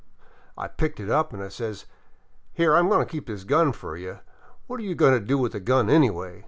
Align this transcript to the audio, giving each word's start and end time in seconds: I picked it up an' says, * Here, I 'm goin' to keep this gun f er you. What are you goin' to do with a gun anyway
I 0.57 0.67
picked 0.67 0.99
it 0.99 1.11
up 1.11 1.31
an' 1.31 1.47
says, 1.51 1.85
* 2.21 2.53
Here, 2.53 2.73
I 2.73 2.79
'm 2.79 2.89
goin' 2.89 3.05
to 3.05 3.05
keep 3.05 3.27
this 3.27 3.43
gun 3.43 3.67
f 3.69 3.83
er 3.83 3.95
you. 3.97 4.17
What 4.65 4.79
are 4.79 4.83
you 4.83 4.95
goin' 4.95 5.13
to 5.13 5.19
do 5.23 5.37
with 5.37 5.53
a 5.53 5.59
gun 5.59 5.91
anyway 5.91 6.39